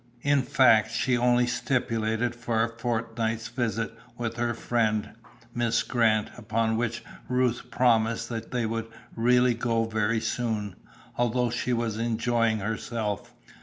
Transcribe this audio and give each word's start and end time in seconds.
In 0.23 0.41
fact 0.41 0.91
she 0.93 1.15
only 1.15 1.45
stipulated 1.45 2.33
for 2.33 2.63
a 2.63 2.69
fortnight's 2.75 3.49
visit 3.49 3.95
with 4.17 4.37
her 4.37 4.55
friend, 4.55 5.11
Miss 5.53 5.83
Grant, 5.83 6.31
upon 6.35 6.75
which 6.75 7.03
Ruth 7.29 7.69
promised 7.69 8.27
that 8.29 8.49
they 8.49 8.65
would 8.65 8.87
really 9.15 9.53
go 9.53 9.83
very 9.85 10.19
soon, 10.19 10.75
although 11.17 11.51
she 11.51 11.71
was 11.71 11.99
enjoying 11.99 12.57
herself. 12.57 13.31